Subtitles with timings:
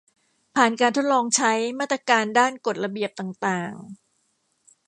[0.55, 3.73] ผ่านการทดลองใช้ มาตรการด้านกฎระเบียบต่างต่าง